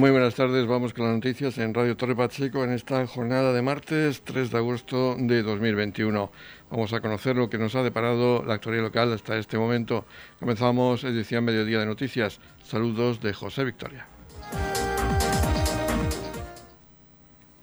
[0.00, 3.60] Muy buenas tardes, vamos con las noticias en Radio Torre Pacheco en esta jornada de
[3.60, 6.32] martes 3 de agosto de 2021.
[6.70, 10.06] Vamos a conocer lo que nos ha deparado la actualidad local hasta este momento.
[10.38, 12.40] Comenzamos edición Mediodía de Noticias.
[12.62, 14.06] Saludos de José Victoria.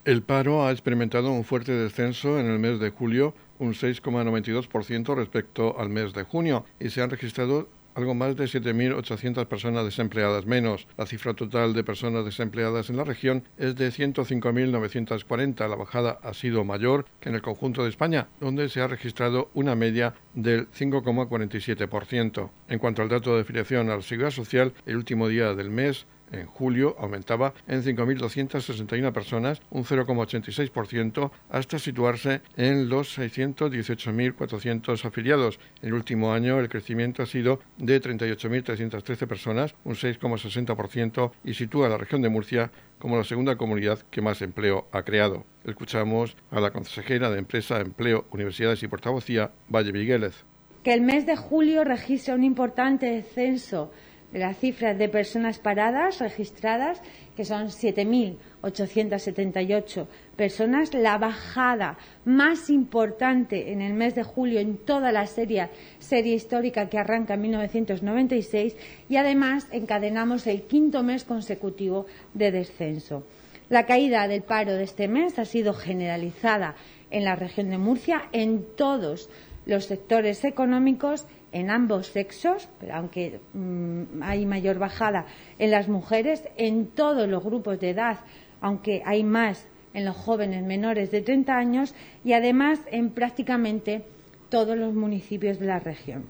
[0.05, 5.79] El paro ha experimentado un fuerte descenso en el mes de julio, un 6,92% respecto
[5.79, 10.87] al mes de junio, y se han registrado algo más de 7.800 personas desempleadas menos.
[10.97, 15.67] La cifra total de personas desempleadas en la región es de 105.940.
[15.67, 19.49] La bajada ha sido mayor que en el conjunto de España, donde se ha registrado
[19.55, 22.51] una media del 5,47%.
[22.67, 26.05] En cuanto al dato de afiliación a la Seguridad Social, el último día del mes
[26.31, 35.59] en julio aumentaba en 5.261 personas, un 0,86%, hasta situarse en los 618.400 afiliados.
[35.81, 41.89] El último año el crecimiento ha sido de 38.313 personas, un 6,60%, y sitúa a
[41.89, 45.45] la región de Murcia como la segunda comunidad que más empleo ha creado.
[45.63, 50.45] Escuchamos a la consejera de Empresa, Empleo, Universidades y Portavocía, Valle Viguélez.
[50.83, 56.19] Que el mes de julio registra un importante descenso de las cifras de personas paradas
[56.19, 57.03] registradas,
[57.35, 65.11] que son 7.878 personas, la bajada más importante en el mes de julio en toda
[65.11, 65.69] la serie,
[65.99, 68.75] serie histórica que arranca en 1996
[69.09, 73.23] y además encadenamos el quinto mes consecutivo de descenso.
[73.69, 76.75] La caída del paro de este mes ha sido generalizada
[77.11, 79.29] en la región de Murcia en todos
[79.65, 85.25] los sectores económicos en ambos sexos, pero aunque mm, hay mayor bajada
[85.57, 88.19] en las mujeres, en todos los grupos de edad,
[88.61, 94.03] aunque hay más en los jóvenes menores de 30 años y además en prácticamente
[94.49, 96.29] todos los municipios de la región.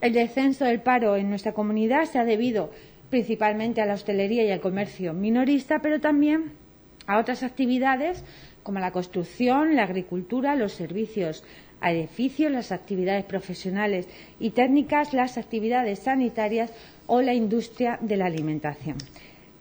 [0.00, 2.70] El descenso del paro en nuestra comunidad se ha debido
[3.10, 6.52] principalmente a la hostelería y al comercio minorista, pero también
[7.06, 8.24] a otras actividades
[8.62, 11.44] como la construcción, la agricultura, los servicios
[11.82, 14.08] a edificios, las actividades profesionales
[14.40, 16.72] y técnicas, las actividades sanitarias
[17.06, 18.96] o la industria de la alimentación.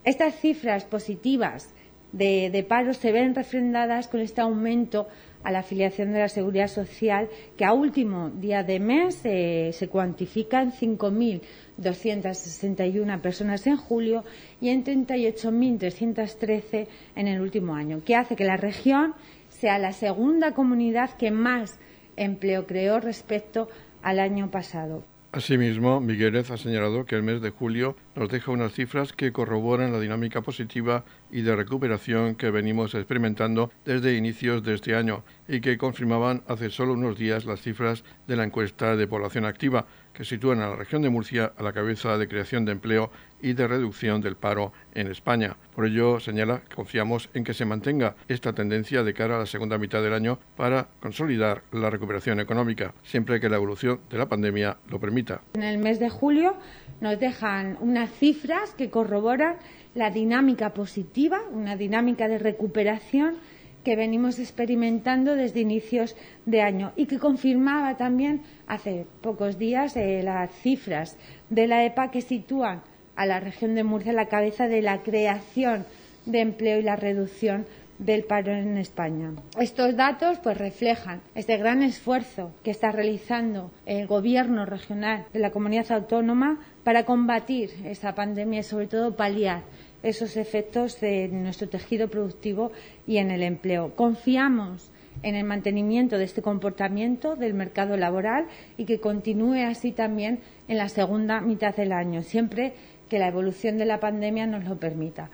[0.04, 1.74] Estas cifras positivas
[2.12, 5.08] de, paro se ven refrendadas con este aumento
[5.44, 9.88] a la afiliación de la Seguridad Social, que a último día de mes eh, se
[9.88, 14.24] cuantifica en 5.261 personas en julio
[14.60, 19.16] y en 38.313 en el último año, que hace que la región
[19.50, 21.80] sea la segunda comunidad que más
[22.16, 23.70] empleo creó respecto
[24.02, 25.04] al año pasado.
[25.34, 29.94] Asimismo, Migueles ha señalado que el mes de julio nos deja unas cifras que corroboran
[29.94, 35.62] la dinámica positiva y de recuperación que venimos experimentando desde inicios de este año y
[35.62, 39.86] que confirmaban hace solo unos días las cifras de la encuesta de población activa,
[40.22, 43.10] que sitúan a la región de Murcia a la cabeza de creación de empleo
[43.42, 45.58] y de reducción del paro en España.
[45.74, 49.80] Por ello, señala confiamos en que se mantenga esta tendencia de cara a la segunda
[49.80, 54.78] mitad del año para consolidar la recuperación económica, siempre que la evolución de la pandemia
[54.92, 55.42] lo permita.
[55.56, 56.56] En el mes de julio
[57.00, 59.56] nos dejan unas cifras que corroboran
[59.96, 63.38] la dinámica positiva, una dinámica de recuperación
[63.84, 66.16] que venimos experimentando desde inicios
[66.46, 71.18] de año y que confirmaba también hace pocos días eh, las cifras
[71.50, 72.82] de la EPA que sitúan
[73.16, 75.86] a la región de Murcia a la cabeza de la creación
[76.26, 77.66] de empleo y la reducción
[78.02, 79.32] del paro en España.
[79.60, 85.52] Estos datos pues reflejan este gran esfuerzo que está realizando el gobierno regional de la
[85.52, 89.62] comunidad autónoma para combatir esa pandemia y sobre todo paliar
[90.04, 92.72] esos efectos de nuestro tejido productivo
[93.08, 93.96] y en el empleo.
[93.96, 94.92] Confiamos
[95.24, 98.48] en el mantenimiento de este comportamiento del mercado laboral
[98.78, 102.74] y que continúe así también en la segunda mitad del año, siempre
[103.10, 105.30] que la evolución de la pandemia nos lo permita.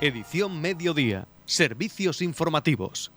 [0.00, 1.26] Edición Mediodía.
[1.44, 3.10] Servicios informativos.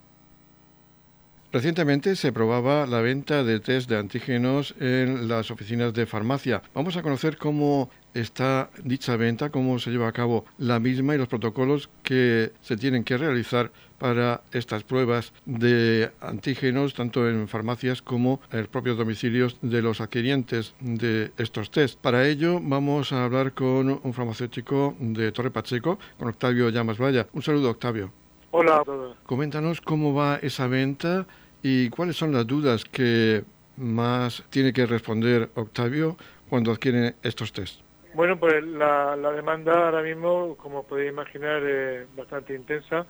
[1.54, 6.62] Recientemente se probaba la venta de test de antígenos en las oficinas de farmacia.
[6.74, 11.18] Vamos a conocer cómo está dicha venta, cómo se lleva a cabo la misma y
[11.18, 18.02] los protocolos que se tienen que realizar para estas pruebas de antígenos, tanto en farmacias
[18.02, 22.00] como en los propios domicilios de los adquirientes de estos test.
[22.00, 27.28] Para ello vamos a hablar con un farmacéutico de Torre Pacheco, con Octavio Llamas Vaya.
[27.34, 28.14] Un saludo, Octavio.
[28.54, 29.16] Hola a todos.
[29.26, 31.26] Coméntanos cómo va esa venta
[31.64, 33.44] y cuáles son las dudas que
[33.78, 36.18] más tiene que responder Octavio
[36.50, 37.82] cuando adquiere estos test.
[38.14, 43.06] Bueno, pues la, demanda ahora mismo, como podéis imaginar, es bastante intensa.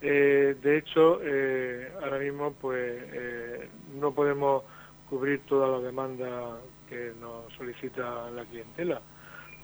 [0.00, 3.68] Eh, de hecho, eh, ahora mismo pues eh,
[4.00, 4.62] no podemos
[5.10, 6.56] cubrir toda la demanda
[6.88, 9.02] que nos solicita la clientela,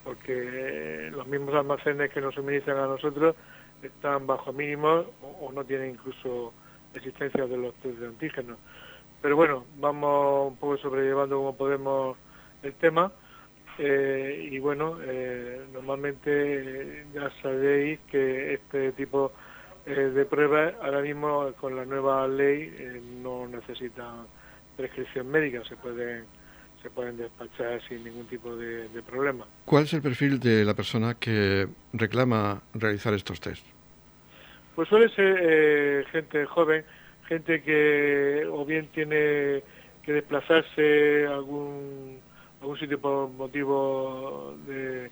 [0.04, 3.34] porque los mismos almacenes que nos suministran a nosotros
[3.82, 6.52] están bajo mínimos o, no tienen incluso
[6.96, 8.58] existencia de los test de antígenos.
[9.22, 12.16] Pero bueno, vamos un poco sobrellevando como podemos
[12.62, 13.12] el tema.
[13.78, 19.32] Eh, y bueno, eh, normalmente ya sabéis que este tipo
[19.84, 22.72] eh, de pruebas ahora mismo con la nueva ley
[23.22, 24.26] no necesitan
[24.76, 26.24] prescripción médica, se pueden
[26.82, 29.44] se pueden despachar sin ningún tipo de, de problema.
[29.64, 33.75] ¿Cuál es el perfil de la persona que reclama realizar estos test?
[34.76, 36.84] Pues suele ser gente joven,
[37.28, 39.62] gente que o bien tiene
[40.04, 42.20] que desplazarse a algún
[42.60, 45.10] algún sitio por motivo de,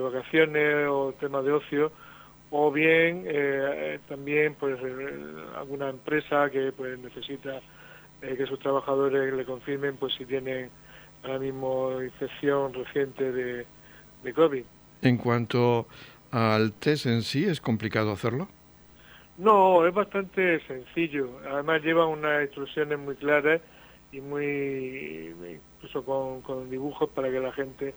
[0.00, 1.92] vacaciones o temas de ocio,
[2.50, 7.60] o bien eh, también pues eh, alguna empresa que pues necesita
[8.22, 10.70] eh, que sus trabajadores le confirmen pues si tienen
[11.22, 14.64] ahora mismo infección reciente de COVID.
[15.02, 15.86] En cuanto
[16.30, 18.48] al test en sí, ¿es complicado hacerlo?
[19.40, 21.40] No, es bastante sencillo.
[21.50, 23.62] Además lleva unas instrucciones muy claras
[24.12, 25.34] y muy
[25.78, 27.94] incluso con, dibujos para que la gente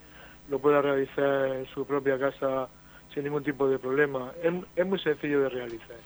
[0.50, 2.70] lo pueda realizar en su propia casa
[3.14, 4.32] sin ningún tipo de problema.
[4.42, 5.98] Es, muy sencillo de realizar.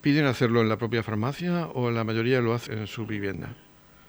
[0.00, 3.48] ¿Piden hacerlo en la propia farmacia o la mayoría lo hacen en su vivienda?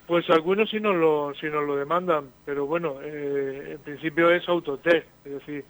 [0.05, 4.47] Pues algunos sí nos lo, sí nos lo demandan, pero bueno, eh, en principio es
[4.47, 5.65] autotest, es decir,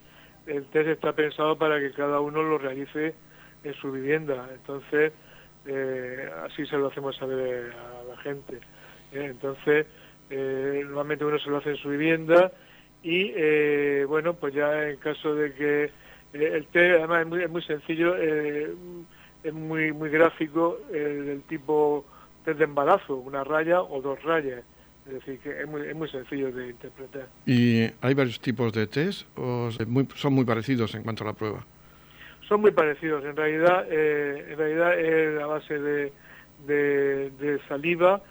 [0.46, 3.16] el test está pensado para que cada uno lo realice
[3.66, 5.12] en su vivienda, entonces
[5.66, 8.60] eh, así se lo hacemos saber a la gente.
[9.12, 9.86] Eh, entonces,
[10.30, 12.52] eh, normalmente uno se lo hace en su vivienda
[13.04, 15.92] y, eh, bueno, pues ya en caso de que
[16.34, 22.06] el té, además es muy, es muy sencillo, es muy, muy gráfico, del tipo
[22.44, 24.64] test de embarazo, una raya o dos rayas.
[25.08, 27.28] Es decir, que es muy, es muy sencillo de interpretar.
[27.46, 31.64] ¿Y hay varios tipos de test o son muy parecidos en cuanto a la prueba?
[32.48, 33.24] Son muy parecidos.
[33.26, 36.12] En realidad, en realidad es a base de,
[36.66, 38.22] de saliva,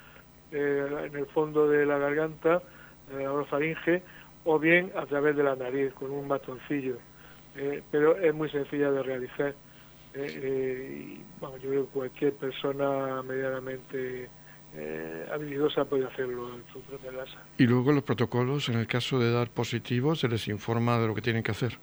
[0.55, 2.62] eh, en el fondo de la garganta,
[3.11, 4.02] en la faringe,
[4.44, 6.96] o bien a través de la nariz, con un bastoncillo.
[7.56, 9.52] Eh, pero es muy sencilla de realizar.
[10.14, 14.28] Eh, y, bueno, yo creo que cualquier persona medianamente
[15.32, 17.38] habilidosa puede hacerlo en su propia casa.
[17.58, 21.14] Y luego los protocolos, en el caso de dar positivo, se les informa de lo
[21.14, 21.78] que tienen que hacer.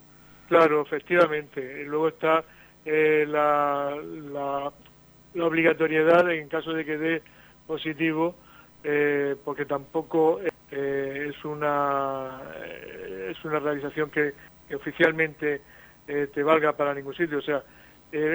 [0.51, 1.86] Claro, efectivamente.
[1.86, 2.44] Luego está
[2.83, 3.98] la,
[4.33, 7.21] la, obligatoriedad en caso de que dé
[7.65, 8.36] positivo
[8.83, 14.33] eh, porque tampoco eh, es una eh, es una realización que,
[14.75, 15.62] oficialmente
[16.06, 17.38] te valga para ningún sitio.
[17.38, 17.63] O sea,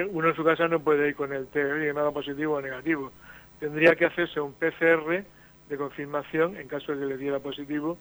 [0.09, 3.11] uno en su casa no puede ir con el test nada positivo o negativo.
[3.59, 5.23] Tendría que hacerse un PCR
[5.69, 7.99] de confirmación en caso de que le diera positivo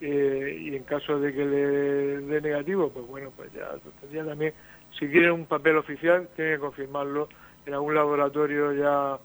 [0.00, 1.66] y en caso de que le
[2.20, 3.68] dé negativo, pues bueno, pues ya
[4.00, 4.54] tendría también,
[4.98, 7.28] si quiere un papel oficial, tiene que confirmarlo
[7.66, 9.18] en algún laboratorio ya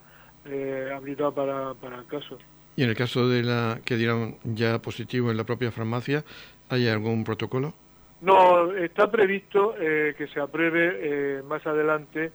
[0.45, 2.37] eh, habilitado para, para el caso.
[2.75, 6.23] ¿Y en el caso de la que dieron ya positivo en la propia farmacia,
[6.69, 7.73] hay algún protocolo?
[8.21, 12.31] No, está previsto eh, que se apruebe eh, más adelante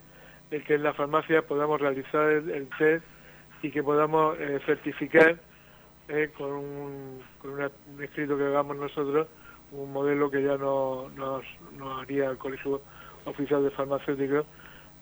[0.51, 3.05] el que en la farmacia podamos realizar el, test
[3.63, 4.37] y que podamos
[6.11, 9.29] eh, con, un, con un escrito que hagamos nosotros
[9.73, 11.45] un modelo que ya no, nos,
[11.79, 12.81] nos haría el Colegio
[13.25, 14.47] Oficial de Farmacéuticos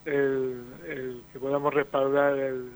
[0.04, 2.70] el, que podamos respaldar el,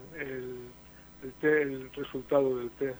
[1.43, 2.99] el, resultado del test.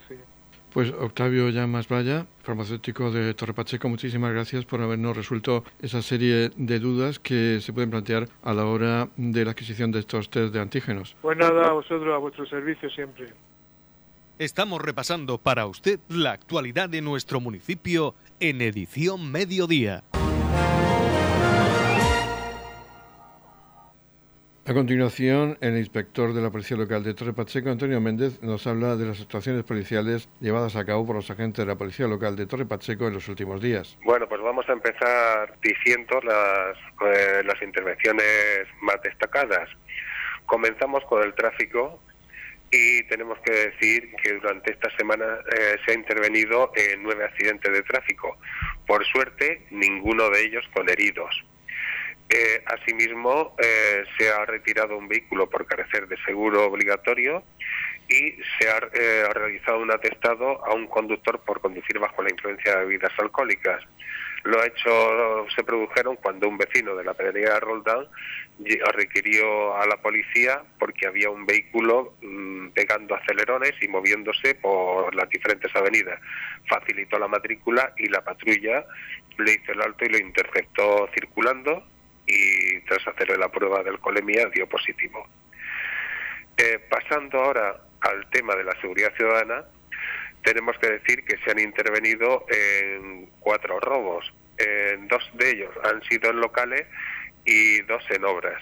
[0.73, 6.51] Pues Octavio Llamas Valla, farmacéutico de Torre Pacheco, muchísimas gracias por habernos resuelto esa serie
[6.57, 10.55] de dudas que se pueden plantear a la hora de la adquisición de estos test
[10.55, 11.15] de antígenos.
[11.21, 13.29] Pues nada, a vosotros, a vuestro servicio siempre.
[14.39, 20.05] Estamos repasando para usted la actualidad de nuestro municipio en edición mediodía.
[24.65, 28.97] A continuación, el inspector de la Policía Local de Torre Pacheco, Antonio Méndez, nos habla
[28.97, 32.47] de las actuaciones policiales llevadas a cabo por los agentes de la Policía Local de
[32.47, 33.99] Torre Pacheco en los últimos días.
[34.05, 39.69] Bueno, pues vamos a empezar diciendo las, eh, las intervenciones más destacadas.
[40.47, 42.01] Comenzamos con el tráfico
[42.73, 47.71] y tenemos que decir que durante esta semana eh, se ha intervenido en nueve accidentes
[47.71, 48.39] de tráfico.
[48.87, 51.45] Por suerte, ninguno de ellos con heridos.
[52.35, 57.43] Eh, asimismo, eh, se ha retirado un vehículo por carecer de seguro obligatorio
[58.09, 62.73] y se eh, ha, realizado un atestado a un conductor por conducir bajo la influencia
[62.73, 63.83] de bebidas alcohólicas.
[64.45, 68.09] Los hechos se produjeron cuando un vecino de la pedrería de Roldán
[68.93, 75.29] requirió a la policía porque había un vehículo mm, pegando acelerones y moviéndose por las
[75.29, 76.21] diferentes avenidas.
[76.69, 78.85] Facilitó la matrícula y la patrulla
[79.39, 81.85] le hizo el alto y lo interceptó circulando
[82.27, 85.27] y tras hacerle la prueba del colemia dio positivo.
[86.57, 89.65] Eh, pasando ahora al tema de la seguridad ciudadana,
[90.43, 94.33] tenemos que decir que se han intervenido en cuatro robos.
[94.59, 96.87] En dos de ellos han sido en locales
[97.45, 98.61] y dos en obras.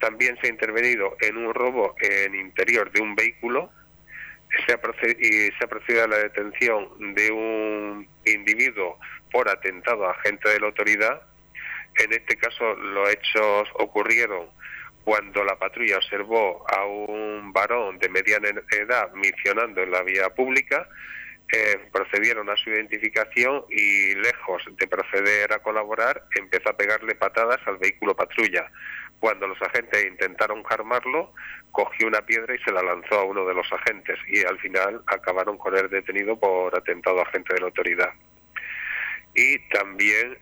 [0.00, 3.70] También se ha intervenido en un robo en interior de un vehículo
[4.66, 4.80] se ha
[5.20, 8.98] y se ha procedido a la detención de un individuo
[9.30, 11.22] por atentado a agente de la autoridad.
[11.96, 14.48] En este caso, los hechos ocurrieron
[15.04, 20.88] cuando la patrulla observó a un varón de mediana edad misionando en la vía pública,
[21.50, 27.58] eh, procedieron a su identificación y lejos de proceder a colaborar, empezó a pegarle patadas
[27.66, 28.70] al vehículo patrulla.
[29.18, 31.32] Cuando los agentes intentaron calmarlo,
[31.72, 35.02] cogió una piedra y se la lanzó a uno de los agentes y al final
[35.06, 38.12] acabaron con él detenido por atentado a agente de la autoridad
[39.38, 40.36] y también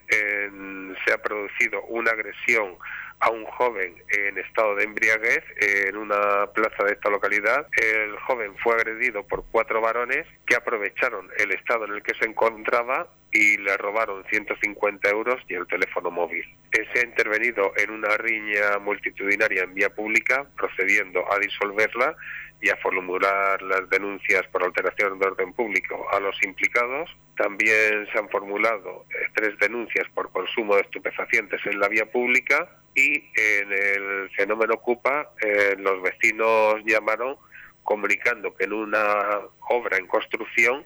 [1.05, 2.75] se ha producido una agresión
[3.19, 7.67] a un joven en estado de embriaguez en una plaza de esta localidad.
[7.75, 12.25] El joven fue agredido por cuatro varones que aprovecharon el estado en el que se
[12.25, 16.45] encontraba y le robaron 150 euros y el teléfono móvil.
[16.71, 22.15] Se ha intervenido en una riña multitudinaria en vía pública, procediendo a disolverla
[22.61, 27.09] y a formular las denuncias por alteración de orden público a los implicados.
[27.35, 32.67] También se han formulado eh, tres denuncias por consumo de estupefacientes en la vía pública
[32.97, 37.37] y en el fenómeno Ocupa eh, los vecinos llamaron
[37.83, 39.39] comunicando que en una
[39.69, 40.83] obra en construcción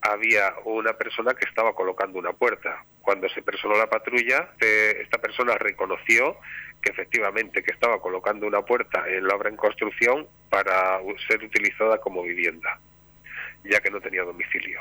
[0.00, 2.82] había una persona que estaba colocando una puerta.
[3.02, 6.38] Cuando se personó la patrulla, eh, esta persona reconoció
[6.80, 11.98] que efectivamente que estaba colocando una puerta en la obra en construcción para ser utilizada
[11.98, 12.80] como vivienda,
[13.62, 14.80] ya que no tenía domicilio.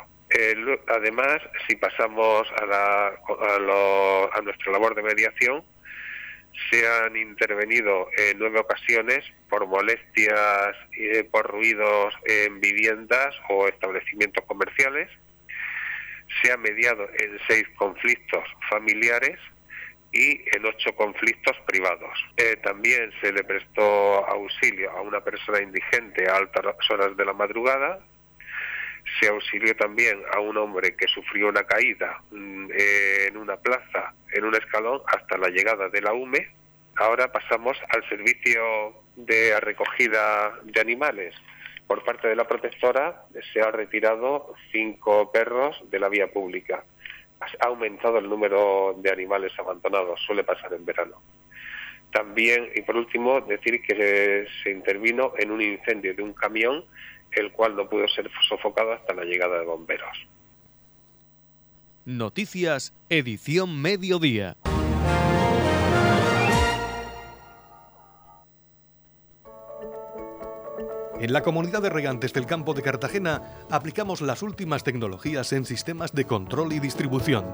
[0.87, 5.63] además, si pasamos a, la, a, a nuestra labor de mediación,
[6.69, 14.45] se han intervenido en nueve ocasiones por molestias, eh, por ruidos en viviendas o establecimientos
[14.45, 15.09] comerciales.
[16.41, 19.37] Se ha mediado en seis conflictos familiares
[20.13, 22.17] y en ocho conflictos privados.
[22.37, 27.33] Eh, también se le prestó auxilio a una persona indigente a altas horas de la
[27.33, 27.99] madrugada.
[29.19, 34.45] Se auxilió también a un hombre que sufrió una caída mm, en una plaza, en
[34.45, 36.49] un escalón, hasta la llegada de la UME.
[36.95, 41.35] Ahora pasamos al servicio de recogida de animales.
[41.87, 46.83] Por parte de la protectora se ha retirado cinco perros de la vía pública
[47.59, 51.21] ha aumentado el número de animales abandonados, suele pasar en verano.
[52.11, 56.83] También, y por último, decir que se, intervino en un incendio de un camión,
[57.31, 60.17] el cual no pudo ser sofocado hasta la llegada de bomberos.
[62.05, 64.57] Noticias, edición mediodía.
[71.21, 76.13] En la comunidad de regantes del campo de Cartagena aplicamos las últimas tecnologías en sistemas
[76.13, 77.53] de control y distribución,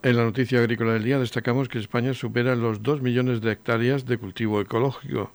[0.00, 4.06] En la noticia agrícola del día destacamos que España supera los 2 millones de hectáreas
[4.06, 5.32] de cultivo ecológico.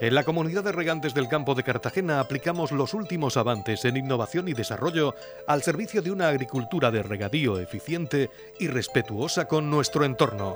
[0.02, 4.48] En la comunidad de regantes del campo de Cartagena aplicamos los últimos avances en innovación
[4.48, 5.14] y desarrollo
[5.46, 8.28] al servicio de una agricultura de regadío eficiente
[8.58, 10.54] y respetuosa con nuestro entorno.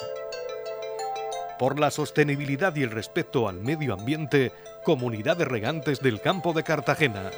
[1.59, 4.53] Por la sostenibilidad y el respeto al medio ambiente,
[4.85, 7.31] Comunidad de Regantes del Campo de Cartagena.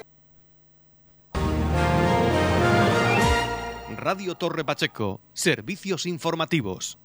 [3.96, 6.98] Radio Torre Pacheco, Servicios Informativos.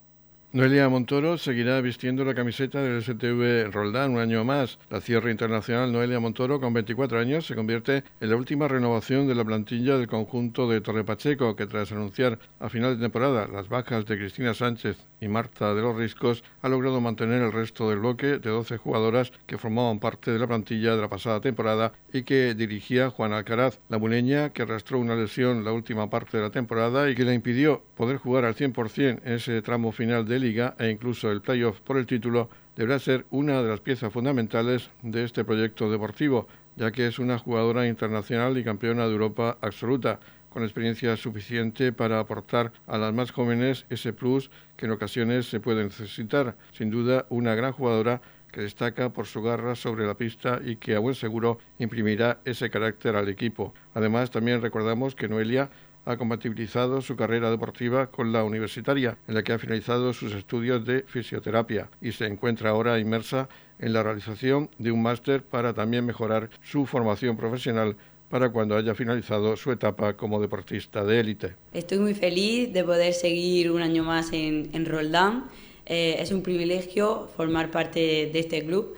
[0.54, 4.78] Noelia Montoro seguirá vistiendo la camiseta del STV Roldán un año más.
[4.88, 9.34] La cierre internacional Noelia Montoro, con 24 años, se convierte en la última renovación de
[9.34, 13.68] la plantilla del conjunto de Torre Pacheco, que tras anunciar a final de temporada las
[13.68, 17.98] bajas de Cristina Sánchez y Marta de los Riscos, ha logrado mantener el resto del
[17.98, 22.22] bloque de 12 jugadoras que formaban parte de la plantilla de la pasada temporada y
[22.22, 26.50] que dirigía Juan Alcaraz, la muleña que arrastró una lesión la última parte de la
[26.50, 30.76] temporada y que le impidió poder jugar al 100% en ese tramo final del liga
[30.78, 35.24] e incluso el playoff por el título, deberá ser una de las piezas fundamentales de
[35.24, 36.46] este proyecto deportivo,
[36.76, 40.20] ya que es una jugadora internacional y campeona de Europa absoluta,
[40.50, 45.58] con experiencia suficiente para aportar a las más jóvenes ese plus que en ocasiones se
[45.58, 46.56] puede necesitar.
[46.72, 48.20] Sin duda, una gran jugadora
[48.52, 52.70] que destaca por su garra sobre la pista y que a buen seguro imprimirá ese
[52.70, 53.74] carácter al equipo.
[53.94, 55.70] Además, también recordamos que Noelia
[56.04, 60.84] ha compatibilizado su carrera deportiva con la universitaria, en la que ha finalizado sus estudios
[60.84, 66.04] de fisioterapia y se encuentra ahora inmersa en la realización de un máster para también
[66.04, 67.96] mejorar su formación profesional
[68.28, 71.54] para cuando haya finalizado su etapa como deportista de élite.
[71.72, 75.44] Estoy muy feliz de poder seguir un año más en, Roldán.
[75.86, 78.96] Eh, es un privilegio formar parte de este club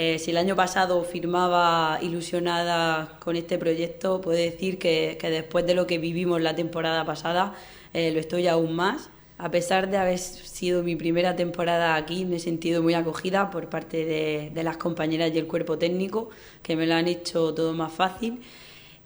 [0.00, 5.74] eh, si el año pasado firmaba ilusionada con este proyecto, puedo decir que, después de
[5.74, 7.54] lo que vivimos la temporada pasada,
[7.94, 9.10] eh, lo estoy aún más.
[9.38, 13.70] A pesar de haber sido mi primera temporada aquí, me he sentido muy acogida por
[13.70, 14.04] parte
[14.54, 16.30] de las compañeras y el cuerpo técnico,
[16.62, 18.40] que me lo han hecho todo más fácil.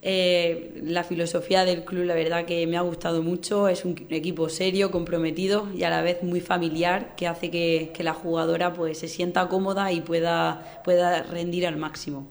[0.04, 3.68] Eh, la filosofía del club, la verdad que me ha gustado mucho.
[3.68, 8.12] Es un equipo serio, comprometido y a la vez muy familiar que hace que, la
[8.12, 12.26] jugadora pues, se sienta cómoda y pueda, pueda rendir al máximo.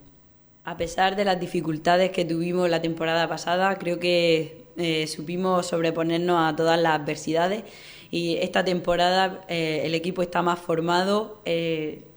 [0.65, 6.37] A pesar de las dificultades que tuvimos la temporada pasada, creo que eh, supimos sobreponernos
[6.39, 7.63] a todas las adversidades
[8.11, 11.41] y esta temporada eh, el equipo está más formado,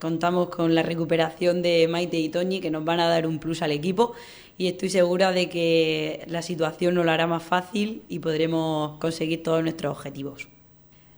[0.00, 3.62] contamos con la recuperación de Maite y Toñi que nos van a dar un plus
[3.62, 4.14] al equipo
[4.56, 9.42] y estoy segura de que la situación nos lo hará más fácil y podremos conseguir
[9.42, 10.48] todos nuestros objetivos.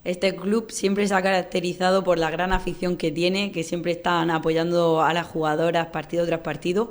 [0.05, 4.31] Este club siempre se ha caracterizado por la gran afición que tiene, que siempre están
[4.31, 6.91] apoyando a las jugadoras partido tras partido.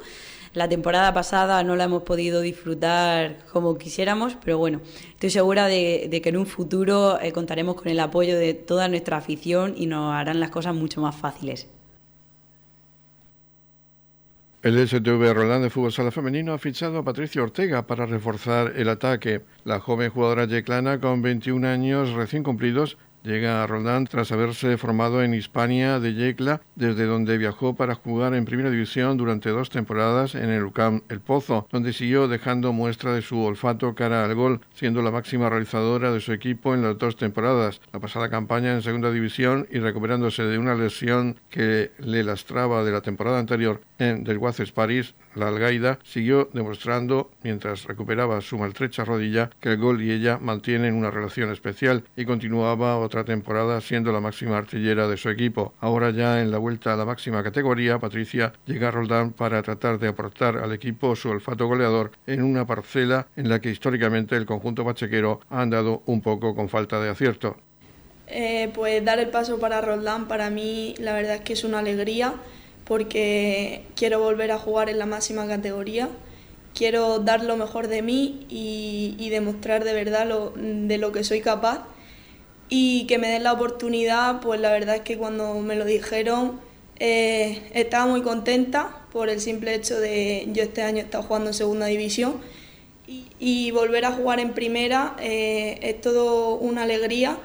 [0.53, 4.81] La temporada pasada no la hemos podido disfrutar como quisiéramos, pero bueno,
[5.11, 9.17] estoy segura de, que en un futuro eh, contaremos con el apoyo de toda nuestra
[9.17, 11.67] afición y nos harán las cosas mucho más fáciles.
[14.65, 18.89] El STV Roland de Fútbol Sala Femenino ha fichado a Patricia Ortega para reforzar el
[18.89, 19.43] ataque.
[19.63, 25.23] La joven jugadora yeclana con 21 años recién cumplidos Llega a Roldán tras haberse formado
[25.23, 30.35] en Hispania de Yecla, desde donde viajó para jugar en Primera División durante dos temporadas
[30.35, 34.61] en el UCAM El Pozo, donde siguió dejando muestra de su olfato cara al gol,
[34.75, 38.83] siendo la máxima realizadora de su equipo en las dos temporadas, la pasada campaña en
[38.83, 44.23] Segunda División y recuperándose de una lesión que le lastraba de la temporada anterior en
[44.23, 50.01] Del Guaces París, la Algaida, siguió demostrando, mientras recuperaba su maltrecha rodilla, que el gol
[50.01, 55.17] y ella mantienen una relación especial y continuaba otra temporada siendo la máxima artillera de
[55.17, 55.73] su equipo.
[55.79, 59.99] Ahora ya en la vuelta a la máxima categoría, Patricia llega a Roldán para tratar
[59.99, 64.45] de aportar al equipo su olfato goleador en una parcela en la que históricamente el
[64.45, 67.57] conjunto pachequero ha andado un poco con falta de acierto.
[68.27, 71.79] Eh, pues dar el paso para Roldán para mí la verdad es que es una
[71.79, 72.33] alegría
[72.85, 76.09] porque quiero volver a jugar en la máxima categoría,
[76.73, 81.41] quiero dar lo mejor de mí y, demostrar de verdad lo, de lo que soy
[81.41, 81.83] capaz.
[82.67, 86.59] Y que me den la oportunidad, pues la verdad es que cuando me lo dijeron
[86.99, 91.49] eh, estaba muy contenta por el simple hecho de yo este año he estado jugando
[91.49, 92.35] en segunda división.
[93.39, 97.37] Y, volver a jugar en primera eh, es todo una alegría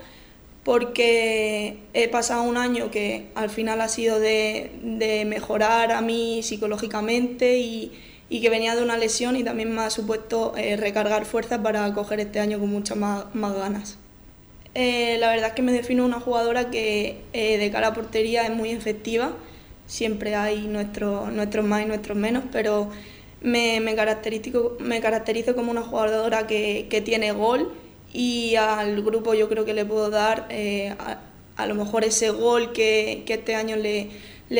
[0.64, 4.70] porque he pasado un año que al final ha sido de,
[5.27, 7.92] mejorar a mí psicológicamente y,
[8.29, 12.20] que venía de una lesión y también me ha supuesto eh, recargar fuerzas para coger
[12.20, 13.99] este año con muchas más, ganas.
[14.75, 18.55] Eh, la verdad es que me defino una jugadora que de cara a portería es
[18.55, 19.33] muy efectiva,
[19.87, 22.90] siempre hay nuestros más y nuestros menos, pero
[23.40, 27.73] me, me, me caracterizo como una jugadora que, que, tiene gol
[28.12, 30.94] y al grupo yo creo que le puedo dar eh,
[31.57, 34.11] a, lo mejor ese gol que, este año le,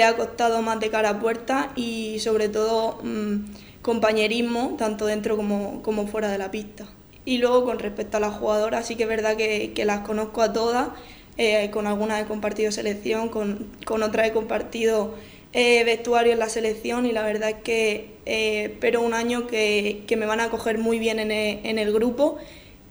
[0.03, 3.37] ha costado más de cara a puerta y sobre todo mm,
[3.83, 6.87] compañerismo tanto dentro como, como, fuera de la pista.
[7.25, 10.53] Y luego con respecto a las jugadoras sí que es verdad que, las conozco a
[10.53, 10.89] todas,
[11.37, 15.15] eh, con algunas he compartido selección, con, con otras he compartido
[15.53, 20.17] eh, vestuario en la selección y la verdad es que espero un año que, que,
[20.17, 22.39] me van a coger muy bien en en el grupo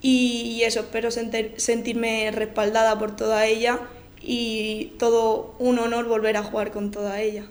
[0.01, 3.79] y, eso, espero sentirme respaldada por toda ella
[4.21, 7.45] y todo un honor volver a jugar con toda ella.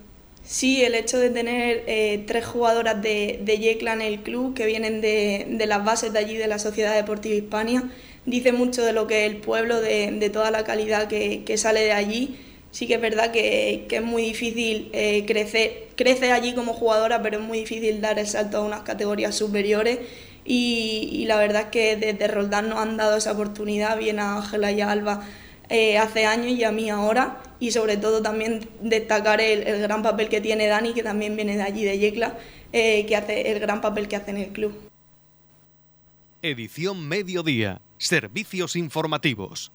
[0.45, 4.65] Sí, el hecho de tener eh, tres jugadoras de, de Yecla en el club que
[4.65, 7.85] vienen de, de, las bases de allí de la Sociedad Deportiva Hispania
[8.25, 11.59] dice mucho de lo que es el pueblo, de, de toda la calidad que, que
[11.59, 12.39] sale de allí
[12.71, 17.39] sí que es verdad que, es muy difícil eh, crecer, crece allí como jugadora, pero
[17.39, 19.99] es muy difícil dar el salto a unas categorías superiores.
[20.51, 24.73] Y, la verdad es que desde Roldán nos han dado esa oportunidad, bien a Ángela
[24.73, 25.23] y a Alba
[25.69, 27.43] eh, hace años y a mí ahora.
[27.61, 31.63] Y sobre todo también destacar el, gran papel que tiene Dani, que también viene de
[31.63, 32.39] allí, de Yecla,
[32.73, 34.73] eh, que hace el gran papel que hace en el club.
[36.41, 37.83] Edición Mediodía.
[37.99, 39.71] Servicios informativos.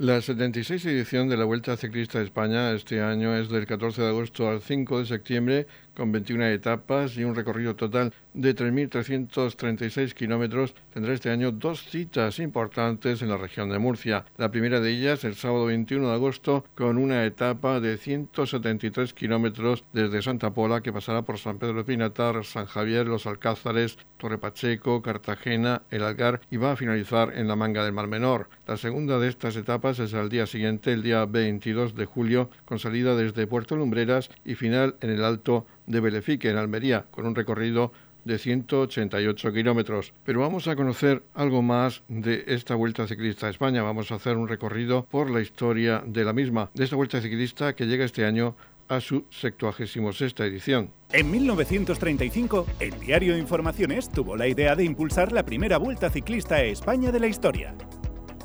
[0.00, 4.08] La 76 edición de la Vuelta Ciclista de España este año es del 14 de
[4.08, 10.74] agosto al 5 de septiembre con 21 etapas y un recorrido total de 3.336 kilómetros,
[10.92, 14.24] tendrá este año dos citas importantes en la región de Murcia.
[14.36, 19.84] La primera de ellas el sábado 21 de agosto con una etapa de 173 kilómetros
[19.92, 24.38] desde Santa Pola que pasará por San Pedro de Pinatar, San Javier, Los Alcázares, Torre
[24.38, 28.48] Pacheco, Cartagena, El Algar y va a finalizar en la Manga del Mar Menor.
[28.66, 32.78] La segunda de estas etapas es al día siguiente, el día 22 de julio, con
[32.78, 37.34] salida desde Puerto Lumbreras y final en el Alto de Belefique, en Almería, con un
[37.34, 37.92] recorrido
[38.24, 40.12] de 188 kilómetros.
[40.24, 43.82] Pero vamos a conocer algo más de esta Vuelta Ciclista a España.
[43.82, 47.74] Vamos a hacer un recorrido por la historia de la misma, de esta Vuelta Ciclista
[47.74, 48.56] que llega este año
[48.88, 50.90] a su 76 edición.
[51.12, 56.62] En 1935, el diario Informaciones tuvo la idea de impulsar la primera Vuelta Ciclista a
[56.62, 57.74] España de la historia.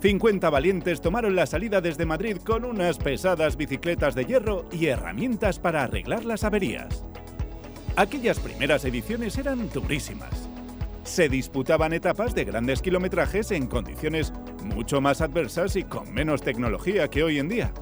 [0.01, 5.57] 50 valientes tomaron la salida desde Madrid con unas pesadas bicicletas de hierro y herramientas
[5.57, 7.03] para arreglar las averías.
[7.97, 10.49] Aquellas primeras ediciones eran durísimas.
[11.05, 17.09] Se disputaban etapas de grandes kilometrajes en condiciones mucho más adversas y con menos tecnología
[17.09, 17.73] que hoy en día.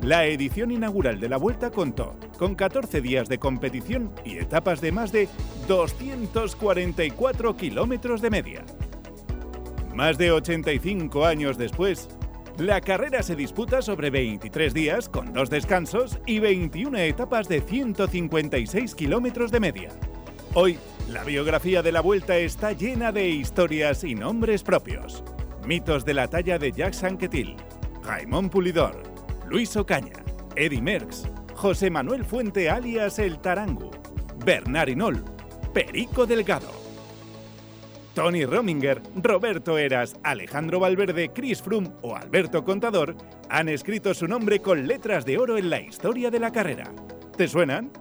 [0.00, 4.92] La edición inaugural de la Vuelta contó con 14 días de competición y etapas de
[4.92, 5.28] más de
[5.68, 8.64] 244 kilómetros de media.
[9.94, 12.08] Más de 85 años después,
[12.58, 18.94] la carrera se disputa sobre 23 días con dos descansos y 21 etapas de 156
[18.94, 19.90] kilómetros de media.
[20.54, 20.78] Hoy,
[21.10, 25.22] la biografía de la Vuelta está llena de historias y nombres propios.
[25.66, 27.56] Mitos de la talla de Jacques Anquetil,
[28.02, 29.02] Raymond Pulidor,
[29.46, 33.90] Luis Ocaña, Eddie Merckx, José Manuel Fuente alias El Tarangu,
[34.46, 35.22] Bernard Inol,
[35.74, 36.85] Perico Delgado.
[38.16, 43.14] Tony Rominger, Roberto Eras, Alejandro Valverde, Chris Froome o Alberto Contador
[43.50, 46.90] han escrito su nombre con letras de oro en la historia de la carrera.
[47.36, 47.92] ¿Te suenan?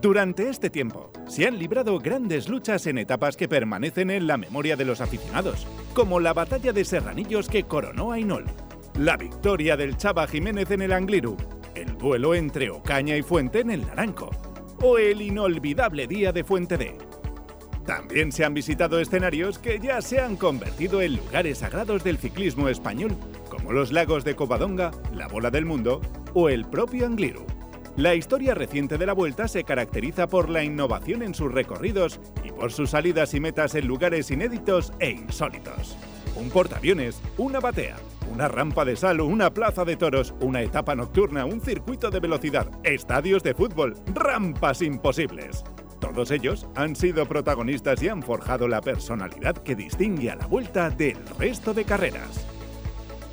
[0.00, 4.74] Durante este tiempo, se han librado grandes luchas en etapas que permanecen en la memoria
[4.74, 8.46] de los aficionados, como la batalla de Serranillos que coronó a Inol,
[8.98, 11.36] la victoria del Chava Jiménez en el Angliru,
[11.74, 14.30] el duelo entre Ocaña y Fuente en el Naranco,
[14.80, 16.96] o el inolvidable día de Fuente D.
[17.86, 22.68] También se han visitado escenarios que ya se han convertido en lugares sagrados del ciclismo
[22.68, 23.16] español,
[23.50, 26.00] como los lagos de Covadonga, la Bola del Mundo
[26.32, 27.44] o el propio Angliru.
[27.96, 32.50] La historia reciente de la Vuelta se caracteriza por la innovación en sus recorridos y
[32.50, 35.96] por sus salidas y metas en lugares inéditos e insólitos.
[36.34, 37.96] Un portaaviones, una batea,
[38.32, 42.68] una rampa de sal, una plaza de toros, una etapa nocturna, un circuito de velocidad,
[42.82, 45.64] estadios de fútbol, rampas imposibles.
[46.04, 50.90] Todos ellos han sido protagonistas y han forjado la personalidad que distingue a la Vuelta
[50.90, 52.46] del resto de carreras.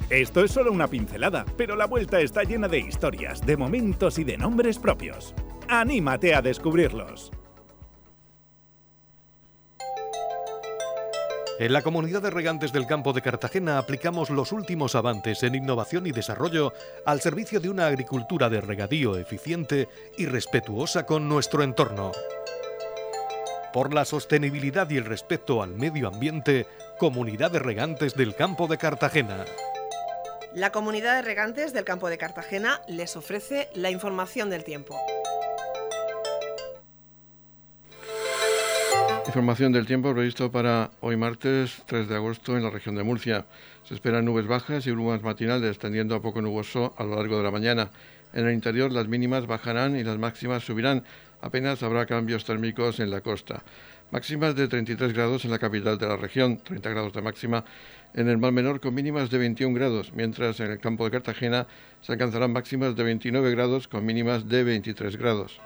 [0.10, 4.24] Esto es solo una pincelada, pero la vuelta está llena de historias, de momentos y
[4.24, 5.36] de nombres propios.
[5.68, 7.32] ¡Anímate a descubrirlos!
[11.60, 16.08] En la comunidad de regantes del campo de Cartagena aplicamos los últimos avances en innovación
[16.08, 16.74] y desarrollo
[17.06, 22.14] al servicio de una agricultura de regadío eficiente y respetuosa con nuestro entorno.
[23.74, 26.68] Por la sostenibilidad y el respeto al medio ambiente,
[27.00, 29.46] Comunidad de Regantes del Campo de Cartagena.
[30.54, 35.00] La comunidad de regantes del campo de Cartagena les ofrece la información del tiempo.
[39.26, 43.46] Información del tiempo previsto para hoy martes 3 de agosto en la región de Murcia.
[43.88, 47.44] Se esperan nubes bajas y brumas matinales, tendiendo a poco nuboso a lo largo de
[47.44, 47.90] la mañana.
[48.34, 51.06] En el interior las mínimas bajarán y las máximas subirán.
[51.42, 53.64] Apenas habrá cambios térmicos en la costa.
[54.12, 57.66] Máximas de 33 grados en la capital de la región, 30 grados de máxima
[58.14, 61.66] en el Mar Menor con mínimas de 21 grados, mientras en el campo de Cartagena
[62.02, 65.60] se alcanzarán máximas de 29 grados con mínimas de 23 grados.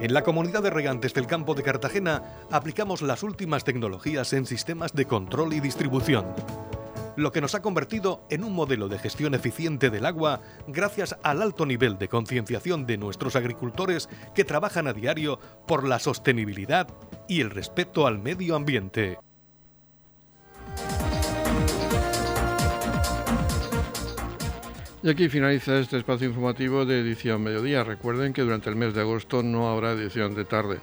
[0.00, 4.92] En la comunidad de regantes del campo de Cartagena aplicamos las últimas tecnologías en sistemas
[4.92, 6.26] de control y distribución
[7.16, 11.42] lo que nos ha convertido en un modelo de gestión eficiente del agua gracias al
[11.42, 16.88] alto nivel de concienciación de nuestros agricultores que trabajan a diario por la sostenibilidad
[17.28, 19.18] y el respeto al medio ambiente.
[25.02, 27.84] Y aquí finaliza este espacio informativo de edición mediodía.
[27.84, 30.80] Recuerden que durante el mes de agosto no habrá edición de tarde.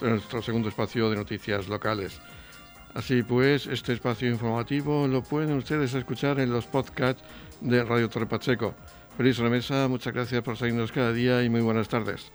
[0.00, 2.20] Es nuestro segundo espacio de noticias locales.
[2.94, 7.22] Así pues, este espacio informativo lo pueden ustedes escuchar en los podcasts
[7.60, 8.74] de Radio Torre Pacheco.
[9.16, 12.32] Feliz remesa, muchas gracias por seguirnos cada día y muy buenas tardes.